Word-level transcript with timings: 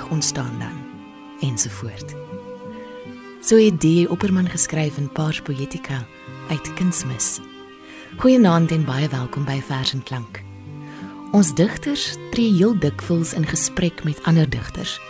gedig 0.00 0.12
ontstaan 0.12 0.58
dan 0.58 1.48
ensovoort. 1.50 2.14
So 3.40 3.56
het 3.56 3.80
D. 3.80 4.08
Opperman 4.08 4.48
geskryf 4.48 4.96
in 4.96 5.12
Pars 5.12 5.40
Poetica 5.40 6.06
uit 6.48 6.74
Kunsmis. 6.74 7.40
Goeienaand 8.16 8.70
en 8.70 8.84
baie 8.84 9.08
welkom 9.08 9.44
by 9.44 9.60
Vers 9.60 9.92
en 9.92 10.02
Klank. 10.02 10.42
Ons 11.32 11.54
digters 11.54 12.16
tree 12.30 12.52
heel 12.52 12.78
dikwels 12.78 13.32
in 13.32 13.46
gesprek 13.46 14.04
met 14.04 14.22
ander 14.22 14.48
digters. 14.50 15.00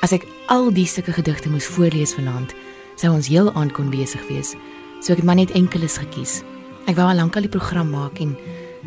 As 0.00 0.12
ek 0.12 0.26
al 0.46 0.72
die 0.72 0.86
sulke 0.86 1.12
gedigte 1.12 1.50
moes 1.50 1.66
voorlees 1.66 2.14
vanaand, 2.14 2.54
sou 2.96 3.12
ons 3.12 3.28
heel 3.28 3.52
aand 3.52 3.72
kon 3.72 3.90
besig 3.90 4.22
wees. 4.28 4.54
So 5.00 5.12
ek 5.12 5.22
het 5.22 5.26
maar 5.26 5.40
net 5.40 5.50
enkeles 5.50 5.98
gekies. 5.98 6.42
Ek 6.86 6.96
wou 6.96 7.08
al 7.08 7.16
lank 7.16 7.36
al 7.36 7.48
die 7.48 7.52
program 7.52 7.90
maak 7.90 8.20
en 8.20 8.36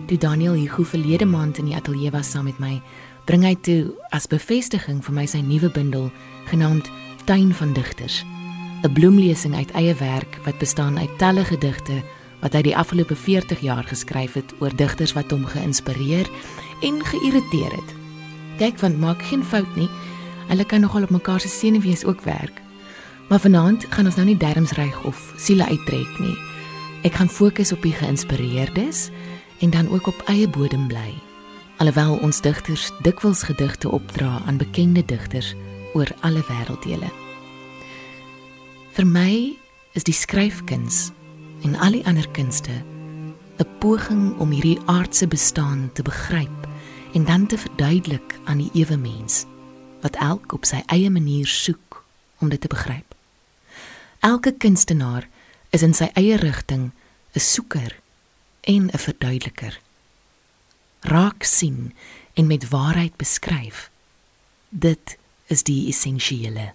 toe 0.08 0.17
Daniel 0.17 0.53
Hugo 0.53 0.84
verlede 0.84 1.25
maand 1.25 1.58
in 1.58 1.69
die 1.69 1.75
ateljee 1.75 2.12
was 2.12 2.31
saam 2.31 2.47
met 2.47 2.59
my, 2.59 2.81
bring 3.25 3.44
hy 3.45 3.55
toe 3.55 3.94
as 4.11 4.27
bevestiging 4.27 5.02
vir 5.05 5.16
my 5.16 5.25
sy 5.25 5.41
nuwe 5.45 5.69
bundel 5.69 6.09
genaamd 6.50 6.89
Tuin 7.25 7.53
van 7.53 7.73
Digters. 7.73 8.23
'n 8.83 8.94
Bloemlesing 8.94 9.55
uit 9.55 9.72
eie 9.72 9.94
werk 9.95 10.39
wat 10.45 10.58
bestaan 10.58 10.97
uit 10.97 11.17
talle 11.17 11.45
gedigte 11.45 12.02
wat 12.41 12.53
hy 12.58 12.61
die 12.66 12.78
afgelope 12.78 13.16
40 13.16 13.61
jaar 13.61 13.86
geskryf 13.86 14.33
het 14.33 14.53
oor 14.59 14.73
digters 14.75 15.13
wat 15.13 15.31
hom 15.31 15.45
geïnspireer 15.45 16.25
en 16.81 16.97
geïrriteer 17.05 17.72
het. 17.78 17.89
Kyk, 18.58 18.80
want 18.81 19.00
maak 19.00 19.22
geen 19.22 19.44
fout 19.45 19.75
nie. 19.78 19.89
Hulle 20.50 20.66
kan 20.66 20.81
nogal 20.81 21.03
op 21.03 21.13
mekaar 21.13 21.39
se 21.39 21.47
senuwees 21.47 22.06
ook 22.06 22.22
werk. 22.25 22.61
Maar 23.30 23.39
vanaand 23.39 23.85
gaan 23.89 24.06
ons 24.06 24.16
nou 24.16 24.25
nie 24.25 24.38
derms 24.38 24.72
reg 24.72 25.03
of 25.06 25.33
siele 25.38 25.66
uittrek 25.66 26.19
nie. 26.19 26.38
Ek 27.06 27.13
gaan 27.13 27.30
fokus 27.30 27.72
op 27.72 27.81
die 27.81 27.94
geïnspireerdes 27.94 29.09
en 29.61 29.69
dan 29.69 29.89
ook 29.89 30.08
op 30.08 30.23
eie 30.25 30.50
bodem 30.50 30.88
bly. 30.88 31.31
Alhoewel 31.82 32.20
ons 32.22 32.44
digters 32.46 32.92
dikwels 33.02 33.40
gedigte 33.42 33.90
opdra 33.90 34.42
aan 34.46 34.60
bekende 34.62 35.02
digters 35.06 35.56
oor 35.98 36.12
alle 36.22 36.44
wêrelddele. 36.46 37.10
Vir 38.94 39.08
my 39.10 39.32
is 39.98 40.06
die 40.06 40.14
skryfkuns 40.14 41.08
en 41.66 41.74
al 41.82 41.98
die 41.98 42.04
ander 42.06 42.30
kunste 42.38 42.84
'n 43.58 43.66
poging 43.82 44.38
om 44.38 44.54
hierdie 44.54 44.78
aardse 44.86 45.28
bestaan 45.28 45.90
te 45.94 46.06
begryp 46.06 46.70
en 47.18 47.26
dan 47.26 47.48
te 47.48 47.58
verduidelik 47.58 48.40
aan 48.46 48.62
die 48.62 48.72
ewe 48.74 48.98
mens 48.98 49.46
wat 50.06 50.16
elk 50.16 50.54
op 50.54 50.66
sy 50.66 50.84
eie 50.86 51.09
manier 51.09 51.48
soek 51.48 52.06
om 52.38 52.50
dit 52.50 52.62
te 52.62 52.68
begryp. 52.68 53.16
Elke 54.20 54.54
kunstenaar 54.54 55.30
is 55.70 55.82
in 55.82 55.94
sy 55.94 56.12
eie 56.14 56.36
rigting 56.36 56.92
'n 57.34 57.40
soeker 57.40 58.00
en 58.62 58.90
'n 58.94 58.98
verduideliker. 58.98 59.82
Raak 61.02 61.44
sien 61.44 61.94
en 62.33 62.47
met 62.47 62.69
waarheid 62.69 63.16
beskryf. 63.16 63.89
Dit 64.69 65.17
is 65.45 65.63
die 65.63 65.88
essensiële. 65.88 66.73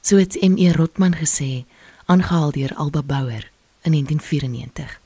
So 0.00 0.16
het 0.16 0.40
M.E. 0.40 0.72
Rotman 0.72 1.14
gesê, 1.14 1.64
aangehaal 2.04 2.50
deur 2.50 2.74
Alba 2.74 3.02
Bouwer 3.02 3.50
in 3.82 3.92
1994. 3.92 5.00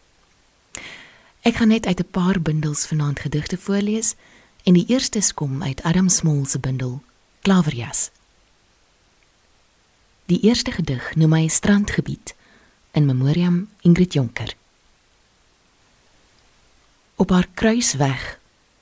Ek 1.41 1.55
gaan 1.55 1.69
net 1.69 1.87
uit 1.87 2.01
'n 2.01 2.11
paar 2.11 2.41
bundels 2.41 2.87
vanaand 2.87 3.21
gedigte 3.21 3.59
voorlees 3.59 4.15
en 4.63 4.73
die 4.73 4.87
eerste 4.87 5.35
kom 5.35 5.63
uit 5.63 5.83
Adam 5.83 6.09
Small 6.09 6.45
se 6.45 6.59
bundel 6.59 7.03
Klaverjas. 7.41 8.11
Die 10.25 10.41
eerste 10.41 10.71
gedig 10.71 11.15
noem 11.15 11.33
hy 11.33 11.49
Strandgebied 11.49 12.35
in 12.93 13.07
memoriam 13.07 13.69
Ingrid 13.81 14.13
Jonker. 14.13 14.57
Op 17.17 17.31
haar 17.31 17.47
kruisweg 17.55 18.23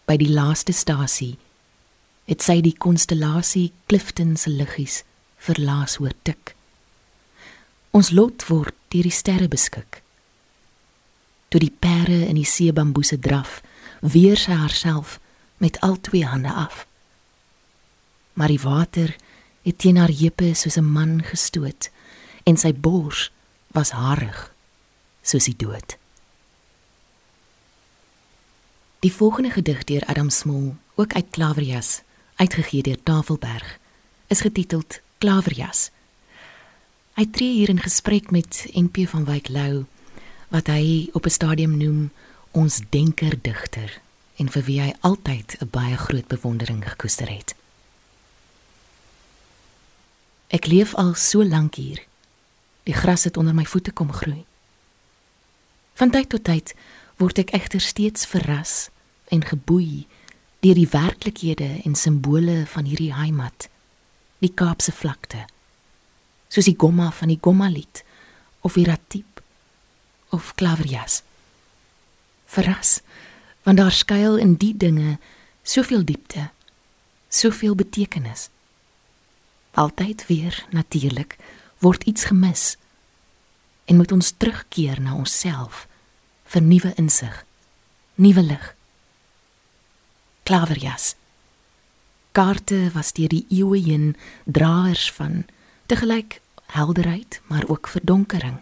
by 0.09 0.17
die 0.17 0.31
laaste 0.33 0.73
stasie 0.73 1.35
het 2.25 2.41
sy 2.41 2.63
die 2.65 2.75
konstellasie 2.81 3.73
Clifton 3.91 4.37
se 4.41 4.51
liggies 4.51 5.03
verlaas 5.43 5.99
hoor 6.01 6.15
tik. 6.25 6.55
Ons 7.93 8.09
lot 8.17 8.47
word 8.49 8.73
deur 8.95 9.05
die 9.05 9.13
sterre 9.13 9.51
beskik. 9.53 10.01
Toe 11.53 11.61
die 11.61 11.75
pere 11.85 12.23
in 12.31 12.39
die 12.41 12.49
seebamboese 12.49 13.19
draf, 13.21 13.61
weer 14.01 14.41
sy 14.41 14.57
haarself 14.57 15.19
met 15.61 15.77
al 15.85 15.99
twee 16.01 16.25
hande 16.25 16.49
af. 16.49 16.87
Maar 18.33 18.49
die 18.49 18.63
water 18.65 19.13
het 19.63 19.79
teen 19.79 20.01
haar 20.01 20.11
heupe 20.11 20.55
soos 20.55 20.79
'n 20.81 20.89
man 20.89 21.21
gestoot 21.23 21.91
en 22.49 22.57
sy 22.57 22.73
bors 22.73 23.31
was 23.77 23.91
harig 23.91 24.53
soos 25.23 25.45
die 25.45 25.57
dood. 25.57 26.02
Die 29.03 29.13
volgende 29.13 29.51
gedig 29.51 29.85
deur 29.85 30.05
Adam 30.07 30.31
Small, 30.31 30.75
ook 30.95 31.13
uit 31.13 31.27
Klaverjas, 31.31 32.03
uitgegee 32.35 32.83
deur 32.83 33.03
Tafelberg, 33.03 33.79
is 34.27 34.41
getiteld 34.41 35.01
Klaverjas. 35.19 35.91
Hy 37.19 37.27
tree 37.27 37.57
hier 37.57 37.69
in 37.69 37.83
gesprek 37.83 38.31
met 38.31 38.61
NP 38.71 39.09
van 39.11 39.25
Wyk 39.27 39.49
Lou 39.51 39.85
wat 40.55 40.71
hy 40.71 41.09
op 41.19 41.27
'n 41.27 41.35
stadium 41.35 41.75
noem 41.77 42.13
ons 42.51 42.79
denker 42.91 43.35
digter 43.43 44.01
en 44.37 44.49
vir 44.49 44.63
wie 44.63 44.81
hy 44.81 44.95
altyd 45.01 45.57
'n 45.59 45.71
baie 45.71 45.97
groot 45.97 46.27
bewondering 46.27 46.89
gekoester 46.89 47.29
het. 47.29 47.55
Ek 50.47 50.67
leef 50.67 50.95
al 50.95 51.15
so 51.15 51.45
lank 51.45 51.75
hier. 51.75 52.07
Die 52.83 52.95
gras 52.95 53.25
het 53.25 53.37
onder 53.37 53.55
my 53.55 53.65
voete 53.65 53.91
kom 53.91 54.13
groei. 54.13 54.45
Van 55.95 56.11
tyd 56.11 56.29
tot 56.29 56.45
tyd 56.45 56.75
word 57.17 57.39
ek 57.39 57.51
egter 57.51 57.81
steeds 57.81 58.27
verras 58.27 58.92
en 59.33 59.45
geboei 59.45 60.07
deur 60.63 60.79
die 60.79 60.89
werklikhede 60.89 61.69
en 61.83 61.97
simbole 61.99 62.63
van 62.71 62.87
hierdie 62.87 63.13
heimat, 63.15 63.69
die 64.45 64.53
Kaapse 64.55 64.93
vlakte. 64.93 65.47
Soos 66.53 66.69
die 66.69 66.77
gomma 66.79 67.09
van 67.17 67.33
die 67.33 67.41
gomma 67.41 67.71
lied 67.73 68.05
of 68.63 68.77
die 68.79 68.87
ratiep 68.87 69.41
of 70.31 70.53
klaverjas. 70.55 71.23
Verras, 72.47 73.01
want 73.65 73.81
daar 73.81 73.93
skuil 73.93 74.37
in 74.37 74.55
die 74.61 74.75
dinge 74.77 75.17
soveel 75.63 76.05
diepte, 76.05 76.51
soveel 77.29 77.75
betekenis. 77.75 78.49
Altyd 79.73 80.27
weer 80.29 80.67
natuurlik 80.71 81.39
word 81.81 82.05
iets 82.05 82.29
gemis 82.29 82.77
en 83.85 83.97
moet 83.97 84.13
ons 84.13 84.31
terugkeer 84.37 85.01
na 85.01 85.17
onsself 85.17 85.87
vir 86.53 86.63
nuwe 86.63 86.93
insig, 87.01 87.45
nuwe 88.15 88.45
lig. 88.53 88.71
Klaverjas. 90.43 91.15
Kaarte 92.33 92.91
was 92.95 93.13
deur 93.15 93.29
die 93.31 93.45
eeue 93.49 93.79
heen 93.79 94.17
draers 94.45 95.13
van 95.13 95.45
te 95.87 95.97
gelyk 95.97 96.41
helderheid, 96.73 97.41
maar 97.47 97.69
ook 97.69 97.89
verdonkering. 97.89 98.59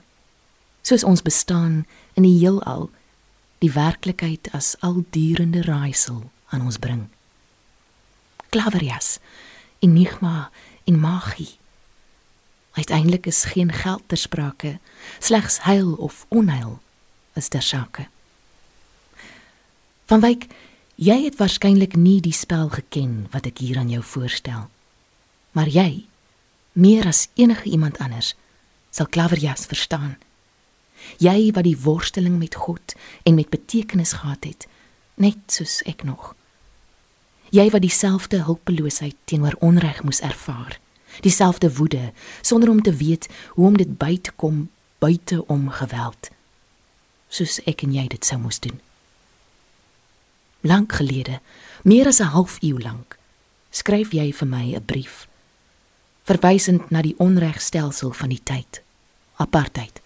Soos 0.83 1.05
ons 1.05 1.23
bestaan 1.23 1.87
in 2.13 2.23
die 2.23 2.37
heelal, 2.39 2.91
die 3.59 3.73
werklikheid 3.73 4.51
as 4.53 4.75
aldurende 4.81 5.63
raaisel 5.63 6.31
aan 6.51 6.65
ons 6.67 6.77
bring. 6.77 7.07
Klaverjas, 8.51 9.19
enigma 9.79 10.51
en 10.85 10.99
magie. 11.01 11.57
Uiteindelik 12.73 13.27
is 13.27 13.45
geen 13.45 13.73
geld 13.73 14.03
ter 14.07 14.19
sprake, 14.19 14.79
slegs 15.19 15.63
heil 15.63 15.93
of 15.93 16.27
onheil 16.29 16.81
is 17.33 17.49
ter 17.49 17.63
sake. 17.63 18.09
Van 20.11 20.21
wyk, 20.21 20.49
jy 21.01 21.17
het 21.25 21.39
waarskynlik 21.41 21.97
nie 21.97 22.19
die 22.21 22.35
spel 22.37 22.69
geken 22.69 23.31
wat 23.33 23.49
ek 23.49 23.63
hier 23.65 23.81
aan 23.81 23.89
jou 23.89 24.03
voorstel. 24.05 24.69
Maar 25.57 25.71
jy, 25.73 26.05
meer 26.77 27.09
as 27.09 27.29
enige 27.41 27.73
iemand 27.73 27.99
anders, 28.05 28.35
sal 28.93 29.09
klaverjas 29.09 29.65
verstaan. 29.71 30.19
Jy 31.17 31.51
wat 31.57 31.65
die 31.65 31.79
worsteling 31.81 32.37
met 32.39 32.59
God 32.61 32.95
en 33.25 33.35
met 33.41 33.49
betekenis 33.49 34.13
gehad 34.21 34.45
het, 34.45 34.69
net 35.17 35.41
soos 35.49 35.81
ek 35.89 36.05
nog. 36.05 36.35
Jy 37.51 37.71
wat 37.73 37.83
dieselfde 37.83 38.45
hulpeloosheid 38.45 39.17
teenoor 39.25 39.57
onreg 39.65 40.05
moes 40.05 40.21
ervaar 40.21 40.79
dieselfde 41.21 41.75
woede 41.75 42.13
sonder 42.41 42.71
om 42.71 42.83
te 42.83 42.95
weet 42.95 43.29
hoe 43.49 43.67
om 43.67 43.77
dit 43.77 43.99
by 43.99 44.19
te 44.19 44.33
kom 44.37 44.69
buite 44.99 45.47
om 45.47 45.69
geweld 45.71 46.31
soos 47.29 47.59
ek 47.71 47.83
en 47.87 47.95
jy 47.95 48.07
dit 48.15 48.25
sou 48.27 48.39
moes 48.41 48.61
doen 48.63 48.79
lank 50.61 50.93
gelede 50.93 51.41
meer 51.83 52.07
as 52.07 52.21
'n 52.21 52.33
halfuur 52.35 52.81
lank 52.81 53.19
skryf 53.71 54.13
jy 54.13 54.33
vir 54.33 54.49
my 54.49 54.75
'n 54.75 54.85
brief 54.85 55.29
verwysend 56.25 56.91
na 56.91 57.03
die 57.03 57.19
onregstelsel 57.19 58.13
van 58.13 58.29
die 58.29 58.43
tyd 58.43 58.83
apartheid 59.37 60.01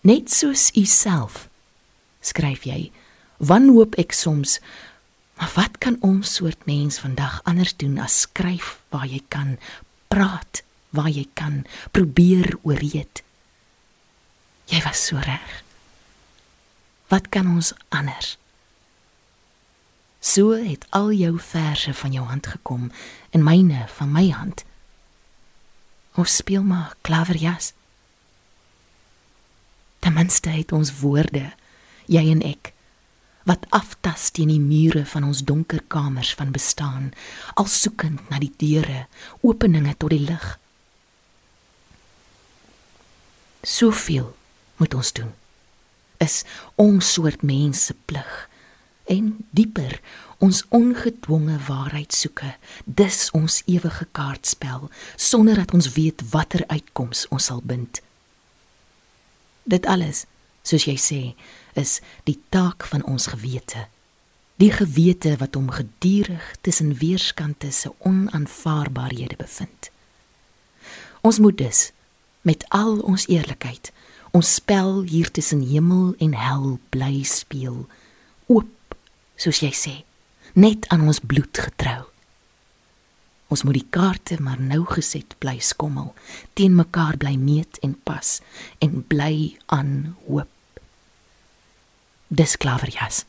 net 0.00 0.30
soos 0.30 0.70
u 0.76 0.84
self 0.84 1.48
skryf 2.20 2.64
jy 2.64 2.92
wanhoop 3.38 3.94
ek 3.98 4.12
soms 4.12 4.60
Maar 5.34 5.50
wat 5.54 5.78
kan 5.78 5.96
ons 6.00 6.34
soort 6.34 6.64
mens 6.64 6.98
vandag 6.98 7.40
anders 7.42 7.76
doen 7.76 7.98
as 7.98 8.20
skryf 8.20 8.78
waar 8.88 9.06
jy 9.06 9.22
kan, 9.28 9.58
praat 10.08 10.62
waar 10.94 11.10
jy 11.10 11.26
kan, 11.34 11.64
probeer 11.90 12.54
ooreed? 12.62 13.22
Jy 14.70 14.80
was 14.86 15.06
so 15.06 15.18
reg. 15.18 15.62
Wat 17.10 17.28
kan 17.28 17.50
ons 17.50 17.74
anders? 17.88 18.36
So 20.24 20.56
het 20.56 20.86
al 20.96 21.12
jou 21.12 21.34
verse 21.38 21.92
van 21.94 22.12
jou 22.12 22.24
hand 22.24 22.46
gekom 22.46 22.88
en 23.30 23.44
myne 23.44 23.84
van 23.98 24.12
my 24.12 24.28
hand. 24.32 24.62
Ons 26.16 26.36
speel 26.40 26.62
maar 26.64 26.94
klaverjas. 27.04 27.74
Ten 29.98 30.16
minste 30.16 30.48
het 30.48 30.72
ons 30.72 30.94
woorde, 31.02 31.50
jy 32.08 32.22
en 32.30 32.40
ek, 32.44 32.72
wat 33.44 33.66
aftas 33.76 34.30
teen 34.32 34.48
die 34.48 34.62
mure 34.62 35.04
van 35.12 35.28
ons 35.28 35.44
donker 35.44 35.82
kamers 35.92 36.32
van 36.40 36.56
bestaan, 36.56 37.12
al 37.60 37.68
soekend 37.68 38.24
na 38.32 38.40
die 38.40 38.52
deure, 38.56 39.04
openinge 39.44 39.92
tot 40.00 40.14
die 40.16 40.24
lig. 40.24 40.48
Soveel 43.60 44.32
moet 44.80 44.96
ons 44.96 45.12
doen. 45.20 45.32
Is 46.24 46.44
ons 46.80 47.12
soort 47.12 47.44
mense 47.44 47.92
plig 48.08 48.32
en 49.04 49.46
dieper 49.50 50.00
ons 50.38 50.64
ongedwonge 50.68 51.58
waarheid 51.66 52.12
soeke. 52.12 52.54
Dis 52.84 53.30
ons 53.30 53.62
ewige 53.66 54.06
kaartspel 54.12 54.90
sonder 55.16 55.54
dat 55.62 55.74
ons 55.74 55.92
weet 55.96 56.22
watter 56.30 56.64
uitkoms 56.66 57.26
ons 57.28 57.44
sal 57.44 57.60
bind. 57.64 58.00
Dit 59.64 59.86
alles, 59.86 60.24
soos 60.62 60.84
jy 60.84 60.96
sê, 61.00 61.20
is 61.78 62.00
die 62.28 62.38
taak 62.52 62.84
van 62.88 63.04
ons 63.08 63.30
gewete. 63.32 63.86
Die 64.60 64.70
gewete 64.70 65.34
wat 65.40 65.56
hom 65.58 65.70
gedurig 65.74 66.44
tussen 66.60 66.94
weerskante 67.00 67.72
se 67.72 67.90
onaanvaarbaarhede 67.98 69.36
bevind. 69.36 69.90
Ons 71.24 71.40
moet 71.40 71.58
dus 71.58 71.90
met 72.42 72.64
al 72.68 73.00
ons 73.00 73.26
eerlikheid 73.32 73.90
ons 74.34 74.54
spel 74.58 75.04
hier 75.06 75.30
tussen 75.30 75.60
hemel 75.62 76.14
en 76.18 76.32
hel 76.34 76.78
bly 76.90 77.22
speel, 77.22 77.84
oop, 78.50 78.66
soos 79.36 79.62
jy 79.62 79.72
sê, 79.74 79.94
net 80.54 80.88
aan 80.94 81.06
ons 81.08 81.20
bloed 81.20 81.64
getrou. 81.66 82.04
Ons 83.52 83.62
moet 83.66 83.76
die 83.76 83.90
kaarte 83.92 84.40
maar 84.42 84.58
nou 84.58 84.82
geset 84.88 85.36
bly 85.38 85.58
skommel, 85.62 86.14
teen 86.58 86.74
mekaar 86.74 87.18
bly 87.20 87.36
meet 87.38 87.78
en 87.86 87.94
pas 88.06 88.40
en 88.82 89.02
bly 89.06 89.54
aan 89.74 90.16
hoop 90.26 90.50
dis 92.34 92.56
klaverjas. 92.56 93.24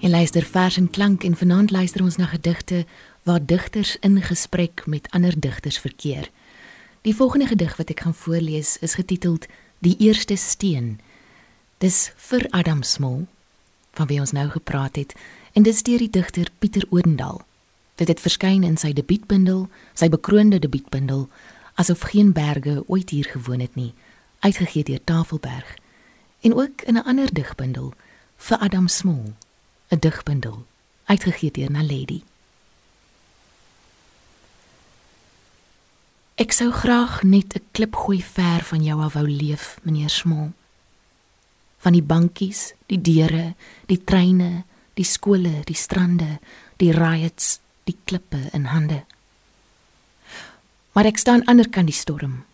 En 0.00 0.10
luister 0.10 0.44
vers 0.44 0.76
en 0.76 0.90
klank 0.90 1.24
en 1.24 1.36
vanaand 1.36 1.70
luister 1.70 2.02
ons 2.02 2.16
na 2.16 2.24
gedigte 2.26 2.86
waar 3.22 3.46
digters 3.46 3.96
in 4.00 4.22
gesprek 4.22 4.86
met 4.86 5.10
ander 5.10 5.40
digters 5.40 5.78
verkeer. 5.78 6.30
Die 7.00 7.16
volgende 7.16 7.46
gedig 7.46 7.76
wat 7.76 7.90
ek 7.90 8.00
gaan 8.00 8.14
voorlees 8.14 8.78
is 8.80 8.94
getiteld 8.94 9.46
Die 9.78 9.96
eerste 9.98 10.36
steen. 10.36 11.00
Dis 11.78 12.12
vir 12.16 12.46
Adam 12.50 12.82
Smol 12.82 13.26
van 13.92 14.06
wie 14.06 14.20
ons 14.20 14.32
nou 14.32 14.48
gepraat 14.48 14.96
het 14.96 15.12
en 15.52 15.62
dit 15.62 15.74
is 15.74 15.82
deur 15.82 15.98
die 15.98 16.10
digter 16.10 16.48
Pieter 16.58 16.86
Odendaal. 16.88 17.42
Dit 17.94 18.08
het 18.08 18.20
verskyn 18.20 18.64
in 18.64 18.76
sy 18.76 18.92
debietbundel, 18.92 19.68
sy 19.92 20.08
bekroonde 20.08 20.58
debietbundel 20.58 21.28
asof 21.74 22.08
geen 22.12 22.32
berge 22.32 22.84
ooit 22.86 23.10
hier 23.10 23.28
gewoon 23.28 23.60
het 23.60 23.76
nie, 23.76 23.92
uitgegee 24.40 24.84
deur 24.84 25.04
Tafelberg 25.04 25.76
en 26.40 26.56
ook 26.56 26.88
in 26.88 26.96
'n 26.96 27.04
ander 27.04 27.28
digbundel 27.32 27.92
vir 28.36 28.58
Adam 28.58 28.88
Smol 28.88 29.36
'n 29.90 29.98
digbundel 29.98 30.66
uitgegee 31.04 31.50
deur 31.50 31.70
Naledi. 31.70 32.22
Ek 36.40 36.52
sou 36.52 36.70
graag 36.72 37.22
net 37.22 37.54
'n 37.54 37.64
klip 37.72 37.94
gooi 37.96 38.22
ver 38.22 38.62
van 38.64 38.82
jou 38.82 39.02
af 39.02 39.12
wou 39.12 39.28
leef, 39.28 39.78
meneer 39.82 40.10
Smal. 40.10 40.52
Van 41.78 41.92
die 41.92 42.02
bankies, 42.02 42.74
die 42.86 43.00
deure, 43.00 43.54
die 43.86 44.04
treine, 44.04 44.64
die 44.94 45.04
skole, 45.04 45.60
die 45.64 45.76
strande, 45.76 46.38
die 46.76 46.92
riots, 46.92 47.60
die 47.84 47.96
klippe 48.04 48.48
in 48.52 48.64
hande. 48.64 49.04
Maar 50.92 51.04
ek 51.04 51.18
staan 51.18 51.44
ander 51.44 51.68
kant 51.68 51.86
die 51.86 51.96
storm 51.96 52.44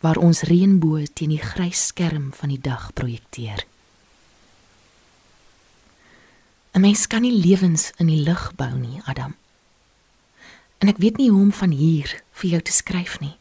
waar 0.00 0.16
ons 0.16 0.42
reënboë 0.42 1.06
teen 1.14 1.32
die 1.32 1.42
grys 1.42 1.86
skerm 1.86 2.32
van 2.32 2.48
die 2.48 2.60
dag 2.60 2.92
projekteer. 2.92 3.66
'n 6.76 6.80
Mens 6.80 7.06
kan 7.06 7.22
nie 7.24 7.32
lewens 7.32 7.90
in 7.96 8.06
die 8.06 8.20
lug 8.20 8.52
bou 8.54 8.74
nie, 8.76 9.00
Adam. 9.04 9.34
En 10.78 10.88
ek 10.88 11.00
weet 11.00 11.16
nie 11.16 11.30
hoe 11.30 11.40
om 11.40 11.52
van 11.52 11.70
hier 11.72 12.22
vir 12.36 12.50
jou 12.50 12.60
te 12.62 12.72
skryf 12.72 13.16
nie. 13.20 13.36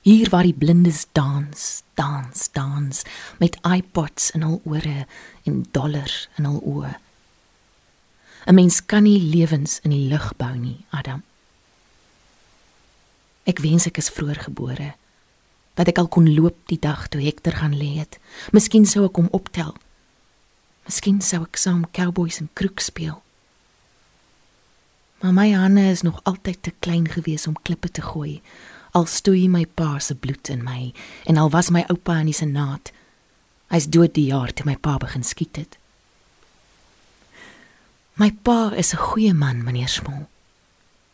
Hier 0.00 0.30
waar 0.32 0.48
die 0.48 0.56
blindes 0.56 1.06
dans, 1.12 1.82
dans, 1.94 2.48
dans 2.52 3.02
met 3.38 3.58
iPods 3.68 4.30
in 4.30 4.42
hul 4.42 4.62
ore 4.64 5.04
en 5.44 5.66
dollars 5.76 6.28
in 6.38 6.48
hul 6.48 6.60
oë. 6.64 6.96
'n 8.46 8.54
Mens 8.54 8.80
kan 8.86 9.02
nie 9.02 9.20
lewens 9.20 9.80
in 9.84 9.90
die 9.90 10.08
lug 10.08 10.32
bou 10.36 10.56
nie, 10.56 10.86
Adam. 10.88 11.22
Ek 13.44 13.60
wens 13.60 13.86
ek 13.86 14.00
is 14.00 14.08
vroeër 14.08 14.40
gebore 14.48 14.94
dat 15.74 15.88
ek 15.88 15.98
al 15.98 16.08
kon 16.08 16.34
loop 16.34 16.56
die 16.70 16.78
dag 16.78 17.08
toe 17.08 17.20
Hector 17.20 17.52
gaan 17.52 17.76
lê 17.76 17.98
het. 17.98 18.18
Miskien 18.52 18.86
sou 18.86 19.04
ek 19.04 19.16
hom 19.20 19.28
optel. 19.32 19.74
Miskien 20.84 21.20
sou 21.24 21.40
ek 21.46 21.56
saam 21.56 21.84
cowboys 21.96 22.40
en 22.42 22.50
kroeg 22.52 22.82
speel. 22.84 23.22
Maar 25.24 25.32
my 25.32 25.46
hande 25.56 25.80
is 25.88 26.02
nog 26.04 26.20
altyd 26.28 26.62
te 26.62 26.72
klein 26.84 27.08
gewees 27.08 27.46
om 27.46 27.56
klippe 27.62 27.88
te 27.88 28.02
gooi. 28.04 28.42
Al 28.92 29.06
stoei 29.08 29.48
my 29.48 29.64
pa 29.66 29.98
se 29.98 30.14
bloed 30.14 30.50
in 30.52 30.60
my 30.64 30.92
en 31.24 31.40
al 31.40 31.48
was 31.50 31.70
my 31.72 31.86
oupa 31.88 32.18
in 32.20 32.28
die 32.28 32.36
senaat. 32.36 32.92
Hy's 33.72 33.88
dood 33.88 34.12
die 34.14 34.28
jaar 34.28 34.52
toe 34.52 34.66
my 34.68 34.76
pa 34.76 34.98
begin 35.00 35.24
skiet 35.24 35.56
het. 35.56 35.78
My 38.20 38.30
pa 38.30 38.70
is 38.76 38.92
'n 38.92 39.00
goeie 39.00 39.34
man, 39.34 39.64
meneer 39.64 39.88
Smol. 39.88 40.28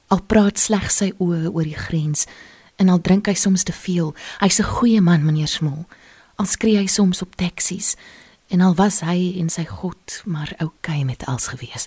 Al 0.09 0.23
praat 0.23 0.59
slegs 0.59 0.97
sy 0.97 1.13
oë 1.19 1.49
oor 1.55 1.65
die 1.65 1.79
grens 1.79 2.27
en 2.77 2.89
al 2.89 3.01
drink 3.01 3.27
hy 3.27 3.35
soms 3.35 3.63
te 3.63 3.73
veel. 3.73 4.15
Hy's 4.41 4.59
'n 4.61 4.65
goeie 4.65 5.01
man, 5.01 5.25
meneer 5.25 5.49
Smol. 5.49 5.87
Al 6.37 6.47
skree 6.47 6.77
hy 6.77 6.87
soms 6.87 7.23
op 7.23 7.37
taksies 7.37 7.97
en 8.51 8.61
al 8.61 8.75
was 8.75 9.01
hy 9.07 9.39
en 9.39 9.51
sy 9.51 9.65
God 9.65 10.23
maar 10.27 10.51
oukei 10.59 11.05
met 11.07 11.23
alles 11.31 11.47
gewees. 11.55 11.87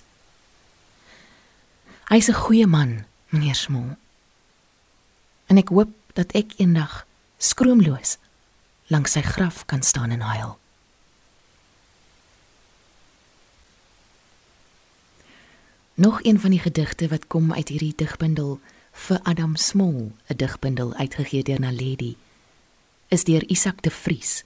Hy's 2.08 2.28
'n 2.28 2.40
goeie 2.44 2.66
man, 2.66 3.04
meneer 3.28 3.54
Smol. 3.54 3.96
En 5.46 5.56
ek 5.56 5.68
hoop 5.68 5.92
dat 6.12 6.32
ek 6.32 6.56
eendag 6.56 7.06
skroomloos 7.38 8.16
langs 8.86 9.12
sy 9.12 9.20
graf 9.20 9.64
kan 9.66 9.82
staan 9.82 10.10
en 10.10 10.20
huil. 10.20 10.58
Nog 15.94 16.24
een 16.24 16.40
van 16.40 16.50
die 16.50 16.60
gedigte 16.60 17.08
wat 17.08 17.26
kom 17.26 17.52
uit 17.52 17.68
hierdie 17.68 17.94
digbundel 17.96 18.60
vir 18.92 19.20
Adam 19.22 19.56
Smol, 19.56 20.12
'n 20.26 20.36
digbundel 20.36 20.94
uitgegee 20.94 21.42
deur 21.42 21.60
Naledi, 21.60 22.16
is 23.08 23.24
deur 23.24 23.44
Isak 23.44 23.82
de 23.82 23.90
Vries 23.90 24.44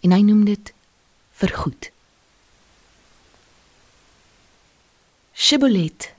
en 0.00 0.12
hy 0.12 0.20
noem 0.20 0.44
dit 0.44 0.72
Vergoed. 1.40 1.90
Shibboleth 5.32 6.10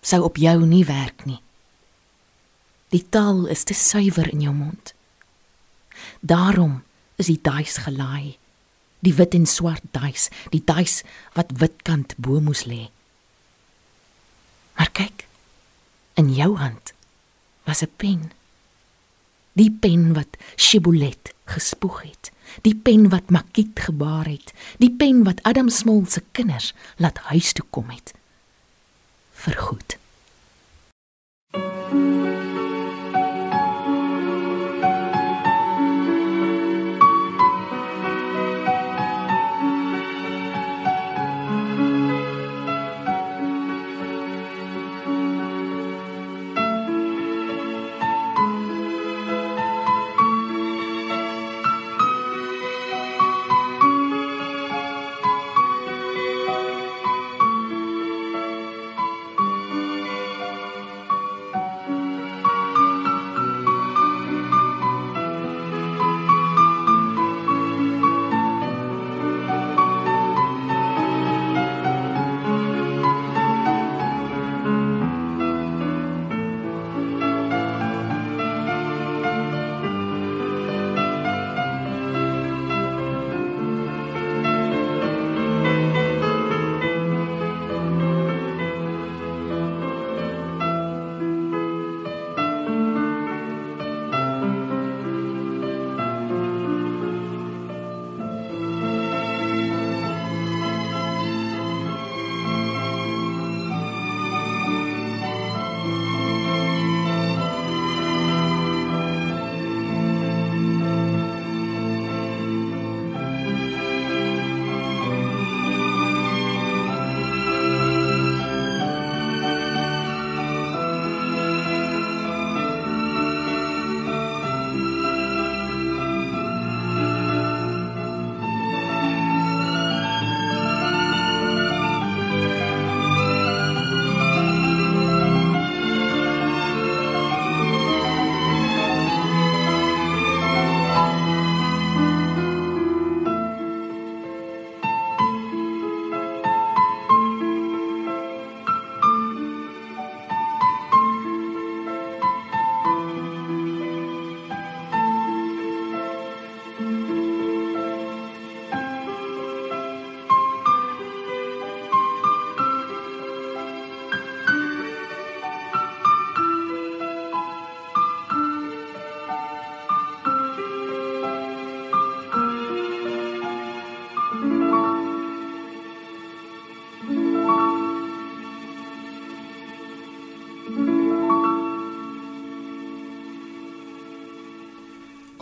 sou 0.00 0.22
op 0.24 0.40
jou 0.40 0.56
nie 0.66 0.84
werk 0.88 1.26
nie. 1.28 1.40
Die 2.94 3.04
taal 3.12 3.44
is 3.52 3.66
te 3.68 3.76
suiwer 3.76 4.30
in 4.32 4.46
jou 4.46 4.54
mond. 4.56 4.94
Daarom 6.24 6.80
is 7.20 7.28
die 7.28 7.40
duis 7.42 7.76
gelaai. 7.84 8.38
Die 9.04 9.14
wit 9.14 9.36
en 9.36 9.46
swart 9.46 9.84
duis, 9.94 10.30
die 10.50 10.64
duis 10.64 11.02
wat 11.36 11.52
witkant 11.60 12.16
bo 12.16 12.40
moes 12.42 12.64
lê. 12.66 12.88
Maar 14.78 14.90
kyk, 14.96 15.28
In 16.18 16.34
jou 16.34 16.56
hand 16.58 16.92
was 17.64 17.82
'n 17.82 17.92
pen. 17.96 18.32
Die 19.52 19.70
pen 19.70 20.14
wat 20.14 20.36
Shibboleth 20.56 21.32
gespoeg 21.44 22.02
het. 22.02 22.30
Die 22.62 22.74
pen 22.74 23.08
wat 23.08 23.30
Makiet 23.30 23.80
gebaar 23.80 24.26
het. 24.26 24.52
Die 24.78 24.90
pen 24.90 25.24
wat 25.24 25.42
Adam 25.42 25.68
Smol 25.68 26.04
se 26.08 26.22
kinders 26.32 26.74
laat 26.96 27.18
huis 27.18 27.52
toe 27.52 27.66
kom 27.70 27.90
het. 27.90 28.14
Vergoed. 29.32 29.98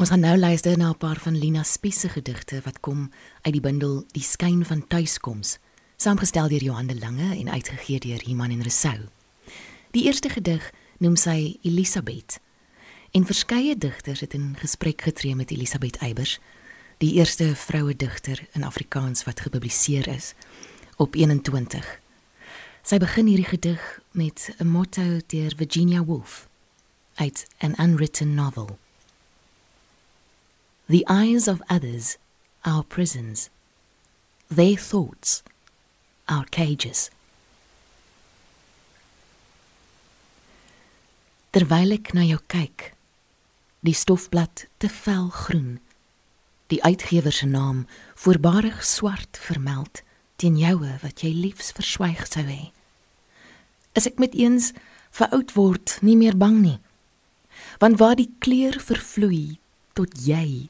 Ons 0.06 0.14
gaan 0.14 0.22
nou 0.22 0.38
luister 0.38 0.78
na 0.78 0.90
'n 0.90 0.98
paar 0.98 1.18
van 1.18 1.38
Lina 1.38 1.62
Spies 1.62 2.00
se 2.00 2.08
gedigte 2.08 2.60
wat 2.64 2.80
kom 2.80 3.10
uit 3.42 3.52
die 3.52 3.60
bundel 3.60 4.04
Die 4.12 4.22
skyn 4.22 4.64
van 4.64 4.86
tuiskoms, 4.86 5.58
saamgestel 5.96 6.48
deur 6.48 6.62
Johan 6.62 6.86
de 6.86 6.98
Lange 6.98 7.36
en 7.36 7.50
uitgegee 7.50 7.98
deur 7.98 8.22
Iman 8.22 8.50
en 8.50 8.62
Resou. 8.62 9.08
Die 9.90 10.04
eerste 10.04 10.28
gedig 10.28 10.72
noem 10.98 11.16
sy 11.16 11.58
Elisabeth. 11.62 12.40
En 13.10 13.26
verskeie 13.26 13.78
digters 13.78 14.20
het 14.20 14.34
in 14.34 14.54
gesprek 14.58 15.02
getree 15.02 15.34
met 15.34 15.50
Elisabeth 15.50 15.96
Eybers, 15.96 16.38
die 16.98 17.12
eerste 17.12 17.56
vroue 17.56 17.96
digter 17.96 18.46
in 18.52 18.64
Afrikaans 18.64 19.24
wat 19.24 19.40
gepubliseer 19.40 20.08
is 20.08 20.34
op 20.96 21.14
21. 21.14 22.00
Sy 22.82 22.98
begin 22.98 23.26
hierdie 23.26 23.50
gedig 23.50 24.00
met 24.10 24.54
'n 24.58 24.66
motto 24.66 25.20
deur 25.26 25.52
Virginia 25.56 26.04
Woolf 26.04 26.48
uit 27.14 27.46
An 27.58 27.74
Unwritten 27.78 28.34
Novel. 28.34 28.78
The 30.88 31.04
eyes 31.08 31.48
of 31.48 31.62
others, 31.68 32.16
our 32.64 32.84
prisons. 32.84 33.50
Their 34.48 34.76
thoughts, 34.76 35.42
our 36.28 36.44
cages. 36.44 37.10
Terwyl 41.50 41.96
ek 41.96 42.12
na 42.14 42.22
jou 42.28 42.38
kyk, 42.46 42.92
die 43.82 43.96
stofblad 43.98 44.68
te 44.78 44.86
vel 45.02 45.26
groen, 45.34 45.80
die 46.70 46.78
uitgewer 46.86 47.34
se 47.34 47.50
naam 47.50 47.82
voorbarig 48.14 48.78
swart 48.86 49.42
vermeld 49.42 50.04
teen 50.38 50.54
joue 50.60 50.94
wat 51.02 51.26
jy 51.26 51.34
liefs 51.34 51.74
verswyg 51.74 52.22
sou 52.30 52.46
hê. 52.46 52.70
Is 53.98 54.06
ek 54.06 54.22
met 54.22 54.38
eens 54.38 54.70
vir 55.18 55.34
oud 55.34 55.58
word 55.58 55.98
nie 56.06 56.14
meer 56.14 56.38
bang 56.38 56.62
nie. 56.62 56.78
Want 57.82 57.98
waar 57.98 58.14
die 58.14 58.30
kleur 58.38 58.78
vervloei 58.78 59.58
tot 59.96 60.12
jy 60.28 60.68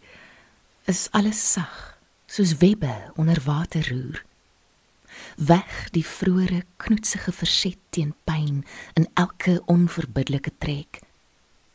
is 0.87 1.09
alles 1.11 1.40
sag 1.52 1.97
soos 2.30 2.56
webbe 2.62 2.95
onder 3.18 3.40
water 3.45 3.87
roer. 3.90 4.23
Weg 5.37 5.88
die 5.97 6.04
vroeë 6.06 6.62
knoetsige 6.83 7.33
verset 7.33 7.78
teen 7.90 8.14
pyn 8.28 8.62
in 8.95 9.09
elke 9.14 9.59
onverbiddelike 9.73 10.52
trek. 10.62 11.00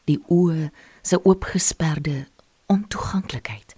Die 0.07 0.19
oë 0.31 0.69
se 1.03 1.19
oopgesperde 1.25 2.25
ontoeganklikheid. 2.71 3.75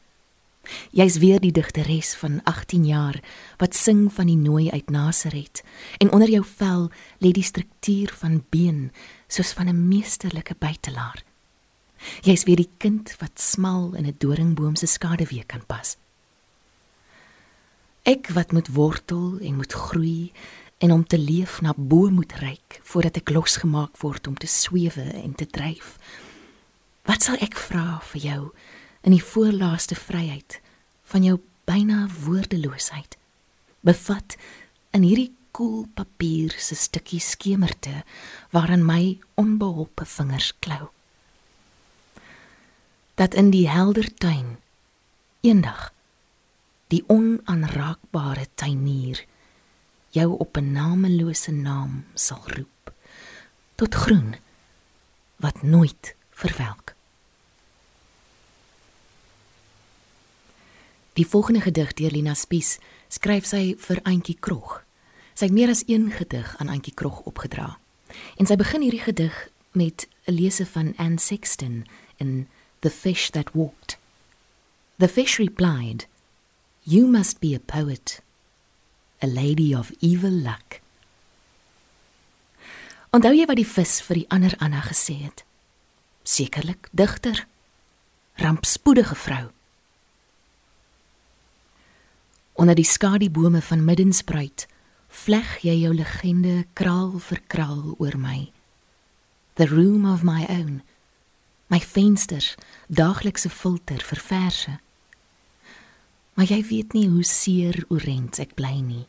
Jy's 0.96 1.18
weer 1.20 1.42
die 1.44 1.52
digteres 1.52 2.14
van 2.16 2.40
18 2.48 2.86
jaar 2.88 3.20
wat 3.60 3.76
sing 3.76 4.06
van 4.14 4.30
die 4.32 4.40
nooi 4.40 4.70
uit 4.72 4.90
Nasaret 4.90 5.64
en 6.00 6.12
onder 6.12 6.30
jou 6.30 6.44
vel 6.46 6.88
lê 7.20 7.34
die 7.36 7.44
struktuur 7.44 8.14
van 8.22 8.44
been 8.50 8.92
soos 9.28 9.52
van 9.58 9.68
'n 9.68 9.88
meesterlike 9.88 10.56
buitelaar 10.60 11.24
Jy's 12.24 12.44
weer 12.48 12.60
die 12.60 12.70
kind 12.78 13.16
wat 13.20 13.40
smal 13.42 13.94
in 13.94 14.06
'n 14.06 14.16
doringboom 14.18 14.76
se 14.76 14.88
skaduwee 14.88 15.44
kan 15.44 15.66
pas. 15.66 15.98
Ek 18.04 18.28
wat 18.36 18.52
moet 18.52 18.68
wortel 18.68 19.40
en 19.40 19.56
moet 19.56 19.74
groei 19.74 20.32
en 20.78 20.92
om 20.92 21.06
te 21.08 21.18
leef 21.18 21.62
na 21.62 21.74
bo 21.78 22.10
moet 22.10 22.34
reik 22.34 22.80
voordat 22.84 23.18
ek 23.18 23.30
losgemaak 23.30 23.98
word 23.98 24.28
om 24.28 24.36
te 24.36 24.48
swewe 24.48 25.06
en 25.24 25.36
te 25.36 25.48
dryf. 25.48 25.98
Wat 27.08 27.24
sal 27.24 27.40
ek 27.40 27.56
vra 27.56 28.02
vir 28.12 28.22
jou 28.22 28.42
in 29.04 29.16
die 29.16 29.24
voorlaaste 29.24 29.96
vryheid 29.96 30.60
van 31.04 31.24
jou 31.24 31.40
byna 31.64 32.08
woordeloosheid? 32.26 33.18
Bevat 33.80 34.36
in 34.92 35.08
hierdie 35.08 35.32
koel 35.52 35.88
papier 35.96 36.56
se 36.58 36.76
stukkie 36.76 37.22
skemerte 37.24 38.04
waarin 38.52 38.86
my 38.86 39.20
onbeholpe 39.40 40.06
vingers 40.06 40.52
klou 40.60 40.90
dat 43.16 43.34
in 43.34 43.50
die 43.50 43.70
helder 43.70 44.14
tuin 44.14 44.58
eendag 45.42 45.94
die 46.88 47.04
onaanraakbare 47.08 48.48
tuinier 48.56 49.26
jou 50.10 50.38
op 50.38 50.58
'n 50.58 50.72
namelose 50.72 51.52
naam 51.52 52.06
sal 52.14 52.42
roep 52.46 52.94
tot 53.76 53.96
groen 53.96 54.36
wat 55.36 55.62
nooit 55.62 56.16
verwelk. 56.30 56.96
Die 61.14 61.28
volgende 61.28 61.62
gedig 61.62 61.94
deur 61.94 62.12
Lina 62.12 62.34
Spies 62.34 62.78
skryf 63.08 63.46
sy 63.46 63.76
vir 63.78 64.00
Auntie 64.04 64.38
Krog. 64.40 64.80
Sy 65.34 65.46
het 65.46 65.54
meer 65.54 65.70
as 65.70 65.84
een 65.88 66.12
gedig 66.12 66.56
aan 66.58 66.70
Auntie 66.70 66.94
Krog 66.94 67.20
opgedra. 67.30 67.78
En 68.38 68.50
sy 68.50 68.56
begin 68.56 68.82
hierdie 68.82 69.04
gedig 69.04 69.50
met 69.72 70.08
'n 70.26 70.34
lese 70.34 70.66
van 70.66 70.94
Anne 70.98 71.20
Sexton 71.20 71.86
in 72.18 72.48
the 72.84 72.90
fish 72.90 73.32
that 73.32 73.56
walked. 73.56 73.98
The 75.00 75.08
fish 75.08 75.40
replied, 75.40 76.06
You 76.84 77.08
must 77.08 77.40
be 77.40 77.56
a 77.56 77.60
poet, 77.60 78.20
a 79.22 79.28
lady 79.28 79.74
of 79.74 79.92
evil 80.02 80.32
luck. 80.32 80.82
Onthou 83.14 83.32
jy 83.32 83.48
wat 83.48 83.60
die 83.62 83.68
vis 83.68 84.02
vir 84.04 84.20
die 84.20 84.30
ander 84.34 84.56
Anna 84.60 84.82
gesê 84.84 85.16
het? 85.22 85.46
Sekerlik 86.28 86.90
digter, 86.92 87.46
rampspoedige 88.42 89.16
vrou. 89.16 89.46
Onder 92.60 92.76
die 92.76 92.88
skadubome 92.88 93.62
van 93.62 93.86
Middenspruit 93.86 94.68
vleg 95.24 95.60
jy 95.64 95.78
jou 95.86 95.94
legende 95.96 96.66
kraal 96.74 97.16
vir 97.30 97.40
kraal 97.48 97.94
oor 97.96 98.18
my. 98.18 98.50
The 99.56 99.70
room 99.70 100.10
of 100.10 100.26
my 100.26 100.44
own 100.50 100.82
my 101.68 101.80
vensters 101.80 102.56
daaglikse 102.88 103.50
filter 103.50 104.04
vir 104.04 104.20
verse. 104.20 104.74
Maar 106.34 106.50
jy 106.50 106.62
weet 106.68 106.94
nie 106.94 107.08
hoe 107.10 107.24
seer 107.24 107.84
orent 107.94 108.40
ek 108.42 108.56
bly 108.58 108.82
nie. 108.82 109.06